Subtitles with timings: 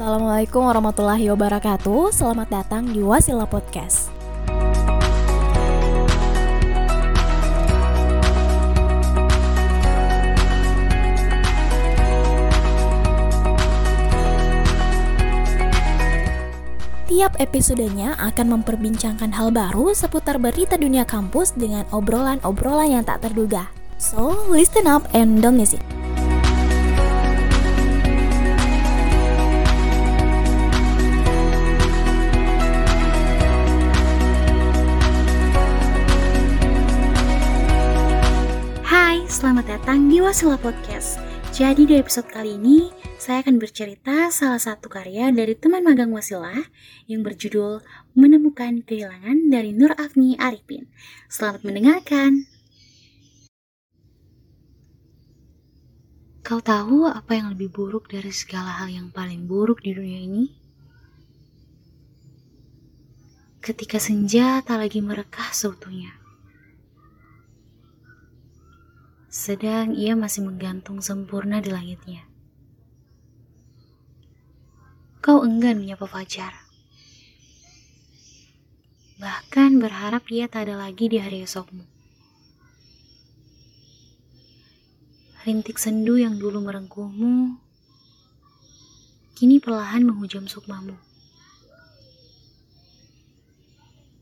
[0.00, 2.08] Assalamualaikum warahmatullahi wabarakatuh.
[2.08, 4.08] Selamat datang di Wasila Podcast.
[17.04, 23.68] Tiap episodenya akan memperbincangkan hal baru seputar berita dunia kampus dengan obrolan-obrolan yang tak terduga.
[24.00, 25.99] So, listen up and don't miss it.
[39.60, 41.20] Selamat datang di Wasila Podcast.
[41.52, 42.88] Jadi di episode kali ini,
[43.20, 46.64] saya akan bercerita salah satu karya dari teman magang Wasila
[47.04, 47.84] yang berjudul
[48.16, 50.88] Menemukan Kehilangan dari Nur Afni Arifin.
[51.28, 52.48] Selamat mendengarkan.
[56.40, 60.44] Kau tahu apa yang lebih buruk dari segala hal yang paling buruk di dunia ini?
[63.60, 66.19] Ketika senja tak lagi merekah seutuhnya.
[69.30, 72.26] Sedang ia masih menggantung sempurna di langitnya.
[75.22, 76.50] Kau enggan menyapa Fajar.
[79.22, 81.86] Bahkan berharap ia tak ada lagi di hari esokmu.
[85.46, 87.54] Rintik sendu yang dulu merengkuhmu,
[89.38, 90.98] kini perlahan menghujam sukmamu.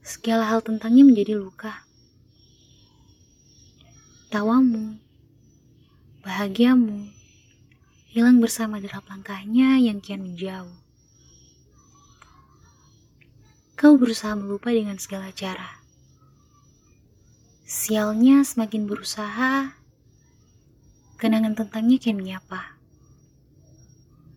[0.05, 1.88] Segala hal tentangnya menjadi luka
[4.39, 4.95] tawamu,
[6.23, 7.11] bahagiamu,
[8.07, 10.79] hilang bersama derap langkahnya yang kian menjauh.
[13.75, 15.83] Kau berusaha melupa dengan segala cara.
[17.67, 19.75] Sialnya semakin berusaha,
[21.19, 22.79] kenangan tentangnya kian menyapa.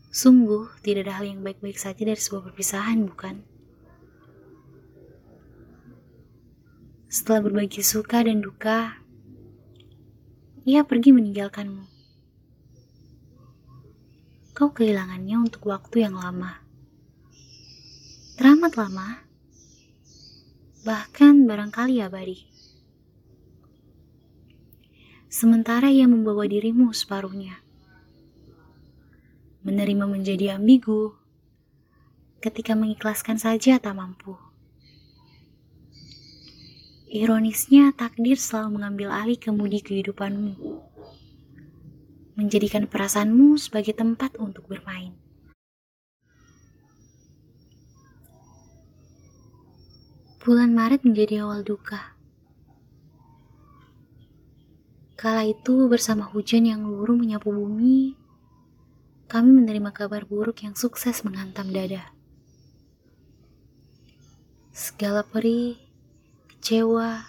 [0.09, 3.45] Sungguh tidak ada hal yang baik-baik saja dari sebuah perpisahan, bukan?
[7.05, 9.00] Setelah berbagi suka dan duka,
[10.61, 11.89] ia pergi meninggalkanmu.
[14.53, 16.61] Kau kehilangannya untuk waktu yang lama.
[18.37, 19.25] Teramat lama.
[20.85, 22.45] Bahkan barangkali abadi.
[25.33, 27.57] Sementara ia membawa dirimu separuhnya.
[29.65, 31.17] Menerima menjadi ambigu.
[32.37, 34.50] Ketika mengikhlaskan saja tak mampu.
[37.11, 40.55] Ironisnya, takdir selalu mengambil alih kemudi kehidupanmu,
[42.39, 45.11] menjadikan perasaanmu sebagai tempat untuk bermain.
[50.39, 52.15] Bulan Maret menjadi awal duka.
[55.19, 58.15] Kala itu bersama hujan yang luruh menyapu bumi,
[59.27, 62.15] kami menerima kabar buruk yang sukses menghantam dada.
[64.71, 65.90] Segala perih
[66.61, 67.25] kecewa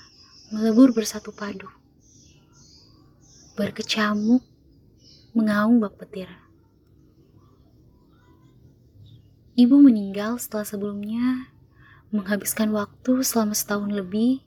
[0.53, 1.65] melebur bersatu padu.
[3.57, 4.45] Berkecamuk,
[5.33, 6.29] mengaung bak petir.
[9.57, 11.49] Ibu meninggal setelah sebelumnya
[12.13, 14.45] menghabiskan waktu selama setahun lebih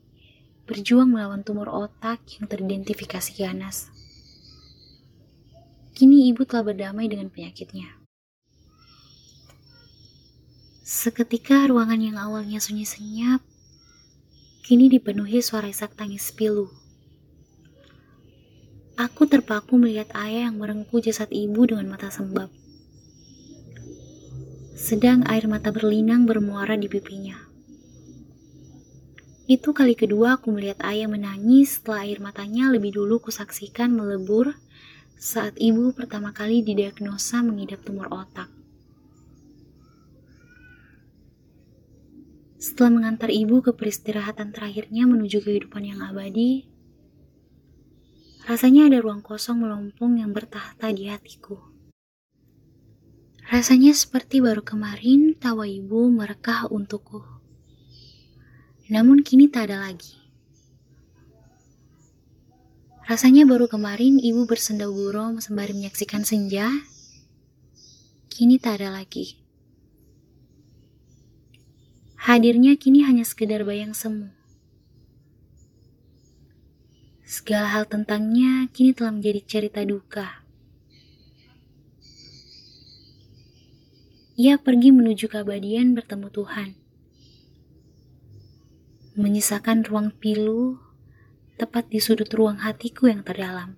[0.70, 3.90] berjuang melawan tumor otak yang teridentifikasi ganas.
[5.98, 7.90] Kini ibu telah berdamai dengan penyakitnya.
[10.86, 13.42] Seketika ruangan yang awalnya sunyi senyap
[14.66, 16.74] kini dipenuhi suara isak tangis pilu.
[18.98, 22.50] Aku terpaku melihat ayah yang merengku jasad ibu dengan mata sembab.
[24.74, 27.38] Sedang air mata berlinang bermuara di pipinya.
[29.46, 34.58] Itu kali kedua aku melihat ayah menangis setelah air matanya lebih dulu kusaksikan melebur
[35.22, 38.55] saat ibu pertama kali didiagnosa mengidap tumor otak.
[42.66, 46.66] Setelah mengantar ibu ke peristirahatan terakhirnya menuju kehidupan yang abadi,
[48.50, 51.62] rasanya ada ruang kosong melompong yang bertahta di hatiku.
[53.54, 57.22] Rasanya seperti baru kemarin tawa ibu merekah untukku.
[58.90, 60.18] Namun kini tak ada lagi.
[63.06, 66.74] Rasanya baru kemarin ibu bersenda gurau sembari menyaksikan senja.
[68.34, 69.45] Kini tak ada lagi.
[72.26, 74.34] Hadirnya kini hanya sekedar bayang semu.
[77.22, 80.42] Segala hal tentangnya kini telah menjadi cerita duka.
[84.42, 86.70] Ia pergi menuju keabadian bertemu Tuhan.
[89.22, 90.82] Menyisakan ruang pilu
[91.62, 93.78] tepat di sudut ruang hatiku yang terdalam.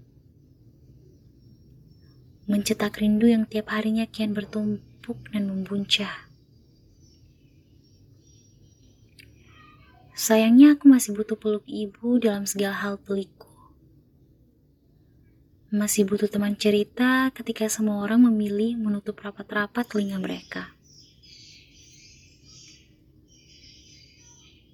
[2.48, 6.27] Mencetak rindu yang tiap harinya kian bertumbuh menumpuk dan membuncah.
[10.18, 13.54] Sayangnya aku masih butuh peluk ibu dalam segala hal pelikku.
[15.70, 20.74] Masih butuh teman cerita ketika semua orang memilih menutup rapat-rapat telinga mereka.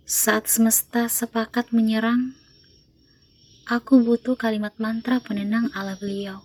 [0.08, 2.40] Saat semesta sepakat menyerang,
[3.68, 6.40] aku butuh kalimat mantra penenang ala beliau.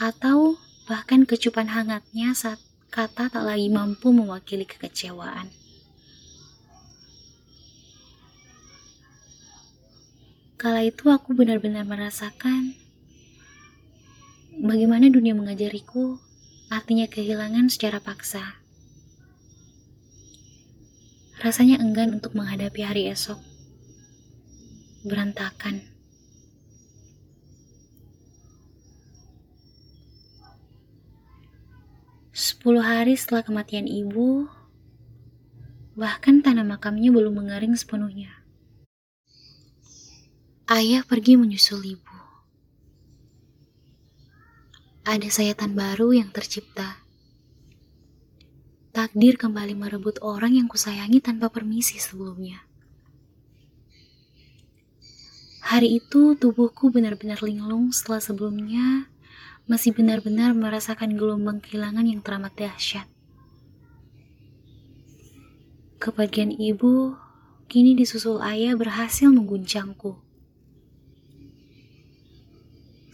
[0.00, 0.56] Atau
[0.88, 5.67] bahkan kecupan hangatnya saat kata tak lagi mampu mewakili kekecewaan.
[10.58, 12.74] Kala itu aku benar-benar merasakan
[14.58, 16.18] bagaimana dunia mengajariku
[16.66, 18.58] artinya kehilangan secara paksa.
[21.38, 23.38] Rasanya enggan untuk menghadapi hari esok.
[25.06, 25.86] Berantakan.
[32.34, 34.50] Sepuluh hari setelah kematian ibu,
[35.94, 38.37] bahkan tanah makamnya belum mengering sepenuhnya.
[40.68, 42.16] Ayah pergi menyusul ibu.
[45.00, 47.00] Ada sayatan baru yang tercipta.
[48.92, 52.68] Takdir kembali merebut orang yang kusayangi tanpa permisi sebelumnya.
[55.64, 59.08] Hari itu tubuhku benar-benar linglung setelah sebelumnya
[59.64, 63.08] masih benar-benar merasakan gelombang kehilangan yang teramat dahsyat.
[65.96, 67.16] Kepergian ibu
[67.72, 70.27] kini disusul ayah berhasil mengguncangku.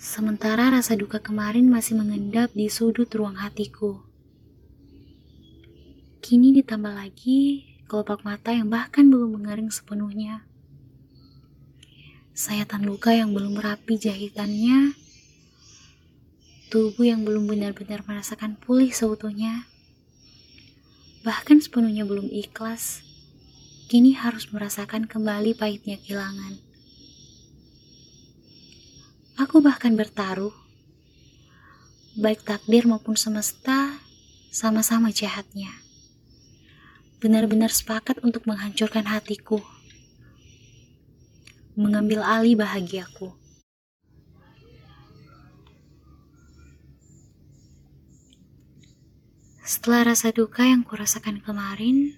[0.05, 4.05] Sementara rasa duka kemarin masih mengendap di sudut ruang hatiku.
[6.21, 10.45] Kini ditambah lagi kelopak mata yang bahkan belum mengering sepenuhnya.
[12.37, 14.93] Sayatan luka yang belum rapi jahitannya.
[16.69, 19.65] Tubuh yang belum benar-benar merasakan pulih seutuhnya.
[21.25, 23.01] Bahkan sepenuhnya belum ikhlas.
[23.89, 26.74] Kini harus merasakan kembali pahitnya kehilangan.
[29.35, 30.55] Aku bahkan bertaruh,
[32.15, 33.99] baik takdir maupun semesta
[34.55, 35.75] sama-sama jahatnya.
[37.19, 39.59] Benar-benar sepakat untuk menghancurkan hatiku,
[41.75, 43.35] mengambil alih bahagiaku.
[49.67, 52.15] Setelah rasa duka yang kurasakan kemarin,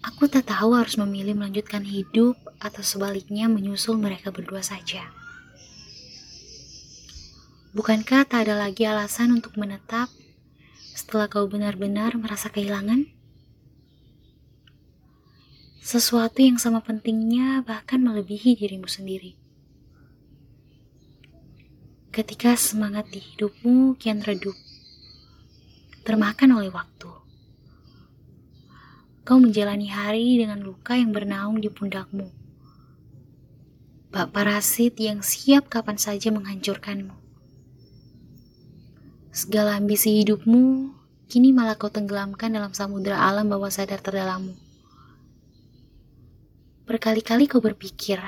[0.00, 5.12] Aku tak tahu harus memilih melanjutkan hidup atau sebaliknya menyusul mereka berdua saja.
[7.76, 10.08] Bukankah tak ada lagi alasan untuk menetap
[10.96, 13.12] setelah kau benar-benar merasa kehilangan?
[15.84, 19.36] Sesuatu yang sama pentingnya bahkan melebihi dirimu sendiri.
[22.08, 24.56] Ketika semangat di hidupmu kian redup,
[26.08, 27.19] termakan oleh waktu
[29.30, 32.34] Kau menjalani hari dengan luka yang bernaung di pundakmu.
[34.10, 37.14] Bak parasit yang siap kapan saja menghancurkanmu.
[39.30, 40.90] Segala ambisi hidupmu
[41.30, 44.58] kini malah kau tenggelamkan dalam samudera alam bawah sadar terdalammu.
[46.90, 48.18] Berkali-kali kau berpikir,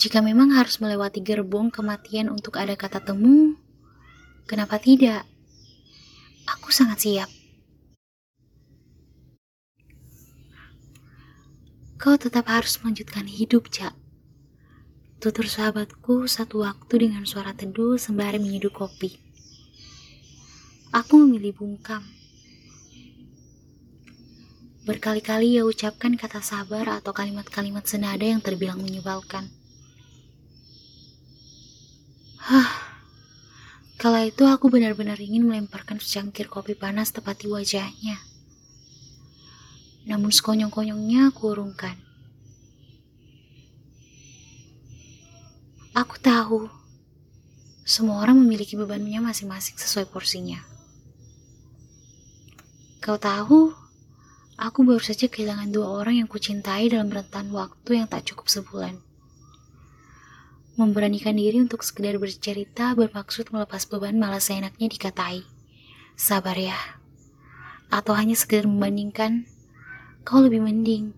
[0.00, 3.60] jika memang harus melewati gerbong kematian untuk ada kata temu,
[4.48, 5.28] kenapa tidak?
[6.48, 7.39] Aku sangat siap.
[12.00, 13.92] Kau tetap harus melanjutkan hidup, Cak.
[15.20, 19.20] Tutur sahabatku satu waktu dengan suara teduh sembari menyeduh kopi.
[20.96, 22.00] Aku memilih bungkam.
[24.88, 29.52] Berkali-kali ia ucapkan kata sabar atau kalimat-kalimat senada yang terbilang menyebalkan.
[32.40, 32.96] Hah,
[34.00, 38.29] kala itu aku benar-benar ingin melemparkan secangkir kopi panas tepat di wajahnya
[40.08, 41.96] namun sekonyong-konyongnya aku urungkan.
[45.90, 46.70] Aku tahu,
[47.82, 50.62] semua orang memiliki bebannya masing-masing sesuai porsinya.
[53.02, 53.74] Kau tahu,
[54.54, 59.02] aku baru saja kehilangan dua orang yang kucintai dalam rentan waktu yang tak cukup sebulan.
[60.78, 65.42] Memberanikan diri untuk sekedar bercerita bermaksud melepas beban malah seenaknya dikatai.
[66.14, 66.78] Sabar ya.
[67.90, 69.50] Atau hanya sekedar membandingkan
[70.20, 71.16] Kau lebih mending.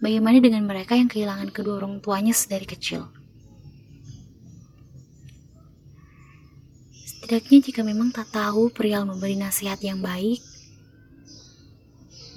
[0.00, 3.04] Bagaimana dengan mereka yang kehilangan kedua orang tuanya sedari kecil?
[7.04, 10.40] Setidaknya jika memang tak tahu perihal memberi nasihat yang baik,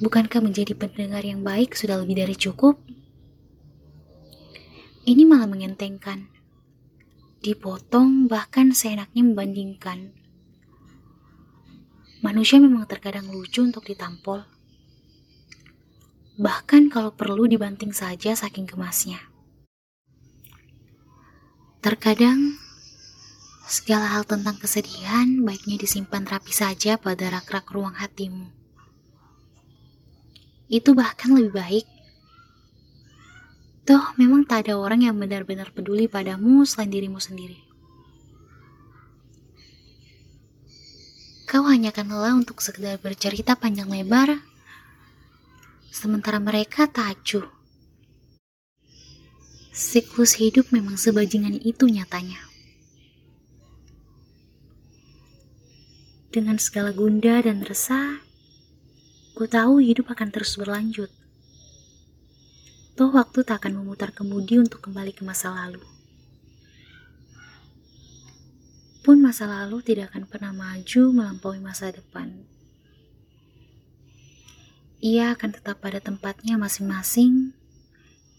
[0.04, 2.78] bukankah menjadi pendengar yang baik sudah lebih dari cukup?
[5.08, 6.32] Ini malah mengentengkan.
[7.44, 10.16] dipotong, bahkan seenaknya membandingkan.
[12.24, 14.53] Manusia memang terkadang lucu untuk ditampol.
[16.34, 19.22] Bahkan kalau perlu dibanting saja saking gemasnya.
[21.84, 22.58] Terkadang
[23.70, 28.50] segala hal tentang kesedihan baiknya disimpan rapi saja pada rak-rak ruang hatimu.
[30.72, 31.86] Itu bahkan lebih baik
[33.84, 37.60] Toh, memang tak ada orang yang benar-benar peduli padamu selain dirimu sendiri.
[41.52, 44.40] Kau hanya akan lelah untuk sekedar bercerita panjang lebar,
[45.94, 47.46] sementara mereka tak acuh.
[49.70, 52.42] Siklus hidup memang sebajingan itu nyatanya.
[56.34, 58.26] Dengan segala gundah dan resah,
[59.38, 61.14] ku tahu hidup akan terus berlanjut.
[62.98, 65.82] Toh waktu tak akan memutar kemudi untuk kembali ke masa lalu.
[69.06, 72.53] Pun masa lalu tidak akan pernah maju melampaui masa depan.
[75.04, 77.52] Ia akan tetap pada tempatnya masing-masing,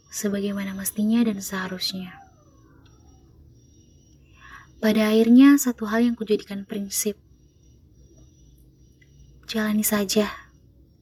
[0.08, 2.16] sebagaimana mestinya dan seharusnya.
[4.80, 7.20] Pada akhirnya, satu hal yang kujadikan prinsip.
[9.44, 10.32] Jalani saja,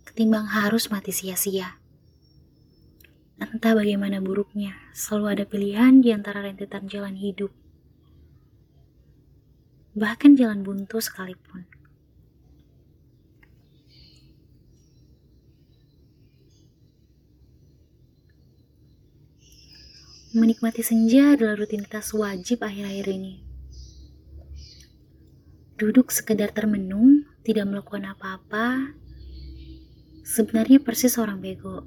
[0.03, 1.79] ketimbang harus mati sia-sia.
[3.39, 7.55] Entah bagaimana buruknya, selalu ada pilihan di antara rentetan jalan hidup.
[9.95, 11.82] Bahkan jalan buntu sekalipun.
[20.33, 23.45] Menikmati senja adalah rutinitas wajib akhir-akhir ini.
[25.77, 28.97] Duduk sekedar termenung, tidak melakukan apa-apa,
[30.25, 31.85] sebenarnya persis orang bego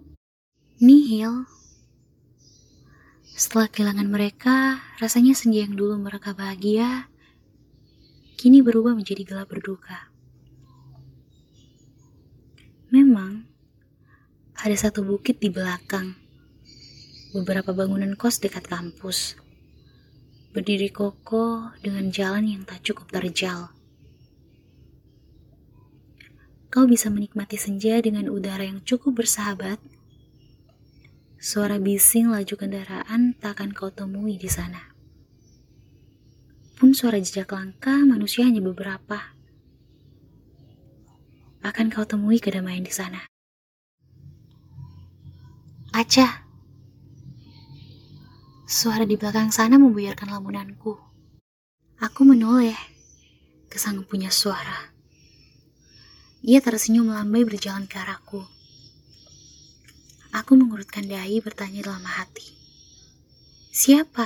[0.77, 1.49] nihil.
[3.33, 7.09] Setelah kehilangan mereka, rasanya senja yang dulu mereka bahagia,
[8.37, 10.13] kini berubah menjadi gelap berduka.
[12.93, 13.49] Memang,
[14.53, 16.13] ada satu bukit di belakang,
[17.35, 19.35] beberapa bangunan kos dekat kampus,
[20.55, 23.75] berdiri kokoh dengan jalan yang tak cukup terjal.
[26.71, 29.83] Kau bisa menikmati senja dengan udara yang cukup bersahabat
[31.45, 34.81] Suara bising laju kendaraan tak akan kau temui di sana.
[36.73, 39.37] Pun suara jejak langkah manusia hanya beberapa.
[41.61, 43.29] Akan kau temui kedamaian di sana.
[45.93, 46.44] Aca.
[48.65, 50.97] Suara di belakang sana membuyarkan lamunanku.
[52.01, 52.73] Aku menoleh
[53.69, 54.89] ke sang punya suara.
[56.41, 58.41] Ia tersenyum melambai berjalan ke arahku.
[60.33, 62.57] Aku mengurutkan dahi bertanya dalam hati.
[63.69, 64.25] Siapa?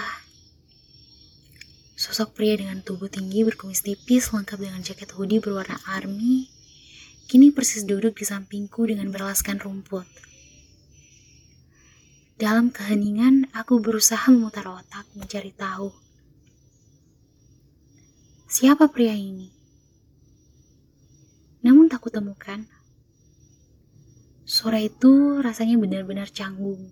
[2.00, 6.48] Sosok pria dengan tubuh tinggi berkumis tipis lengkap dengan jaket hoodie berwarna army
[7.28, 10.08] kini persis duduk di sampingku dengan beralaskan rumput.
[12.40, 15.92] Dalam keheningan, aku berusaha memutar otak mencari tahu.
[18.48, 19.52] Siapa pria ini?
[21.68, 22.64] Namun tak kutemukan.
[24.48, 26.88] Suara itu rasanya benar-benar canggung.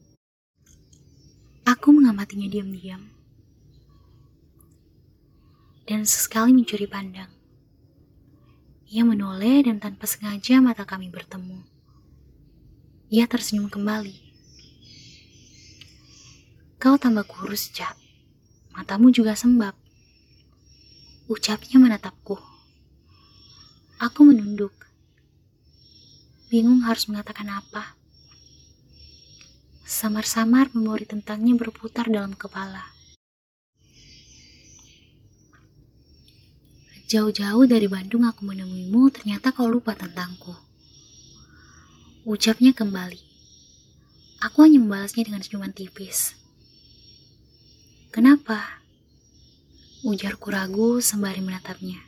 [1.63, 3.07] Aku mengamatinya diam-diam.
[5.87, 7.31] Dan sesekali mencuri pandang.
[8.91, 11.63] Ia menoleh dan tanpa sengaja mata kami bertemu.
[13.07, 14.26] Ia tersenyum kembali.
[16.77, 17.97] Kau tambah kurus, Cak.
[18.77, 19.73] Matamu juga sembab.
[21.25, 22.37] Ucapnya menatapku.
[23.97, 24.77] Aku menunduk
[26.47, 27.97] bingung harus mengatakan apa.
[29.87, 32.83] Samar-samar memori tentangnya berputar dalam kepala.
[37.07, 40.51] Jauh-jauh dari Bandung aku menemuimu, ternyata kau lupa tentangku.
[42.27, 43.23] Ucapnya kembali.
[44.43, 46.35] Aku hanya membalasnya dengan senyuman tipis.
[48.17, 48.81] Kenapa?
[50.01, 52.01] Ujarku ragu sembari menatapnya.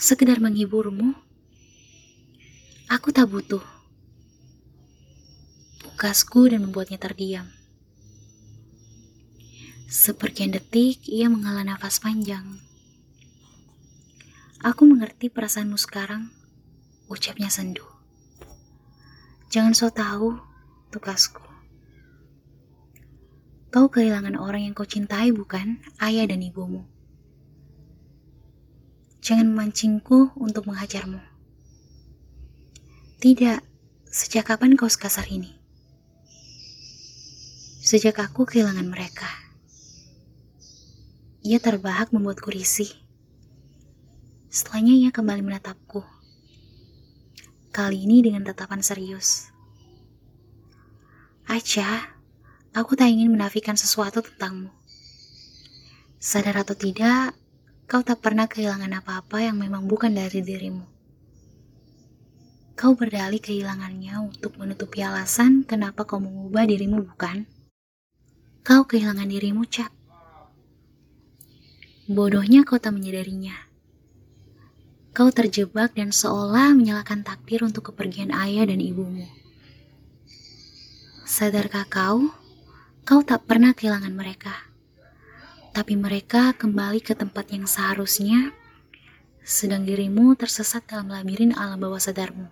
[0.00, 1.12] Sekedar menghiburmu,
[2.88, 3.60] Aku tak butuh.
[5.84, 7.52] Pukasku dan membuatnya terdiam.
[9.92, 12.56] Seperkian detik, ia menghela nafas panjang.
[14.64, 16.32] Aku mengerti perasaanmu sekarang,
[17.12, 17.84] ucapnya sendu.
[19.52, 20.40] Jangan so tahu,
[20.88, 21.45] tukasku.
[23.76, 26.88] Kau kehilangan orang yang kau cintai bukan ayah dan ibumu.
[29.20, 31.20] Jangan memancingku untuk menghajarmu.
[33.20, 33.60] Tidak,
[34.08, 35.52] sejak kapan kau sekasar ini?
[37.84, 39.28] Sejak aku kehilangan mereka.
[41.44, 42.88] Ia terbahak membuatku risih.
[44.48, 46.00] Setelahnya ia kembali menatapku.
[47.76, 49.52] Kali ini dengan tatapan serius.
[51.44, 52.15] Aca,
[52.76, 54.68] aku tak ingin menafikan sesuatu tentangmu.
[56.20, 57.32] Sadar atau tidak,
[57.88, 60.84] kau tak pernah kehilangan apa-apa yang memang bukan dari dirimu.
[62.76, 67.48] Kau berdalih kehilangannya untuk menutupi alasan kenapa kau mengubah dirimu, bukan?
[68.60, 69.88] Kau kehilangan dirimu, Cak.
[72.12, 73.56] Bodohnya kau tak menyadarinya.
[75.16, 79.24] Kau terjebak dan seolah menyalahkan takdir untuk kepergian ayah dan ibumu.
[81.24, 82.28] Sadarkah kau,
[83.06, 84.66] kau tak pernah kehilangan mereka.
[85.70, 88.50] Tapi mereka kembali ke tempat yang seharusnya,
[89.46, 92.50] sedang dirimu tersesat dalam labirin alam bawah sadarmu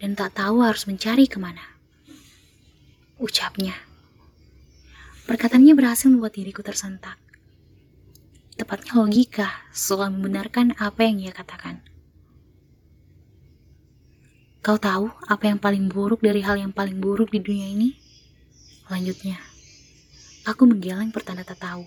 [0.00, 1.60] dan tak tahu harus mencari ke mana.
[3.20, 3.76] Ucapnya.
[5.28, 7.20] Perkataannya berhasil membuat diriku tersentak.
[8.56, 11.84] Tepatnya logika soal membenarkan apa yang ia katakan.
[14.64, 17.99] Kau tahu apa yang paling buruk dari hal yang paling buruk di dunia ini?
[18.90, 19.38] Lanjutnya,
[20.42, 21.86] aku menggeleng pertanda tak tahu.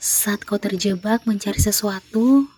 [0.00, 2.48] Saat kau terjebak mencari sesuatu,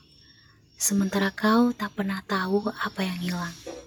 [0.78, 3.77] sementara kau tak pernah tahu apa yang hilang.